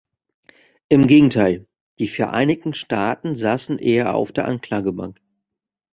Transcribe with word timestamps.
Im 0.89 1.05
Gegenteil, 1.05 1.67
die 1.99 2.07
Vereinigten 2.07 2.73
Staaten 2.73 3.35
saßen 3.35 3.77
eher 3.77 4.15
auf 4.15 4.31
der 4.31 4.45
Anklagebank. 4.47 5.19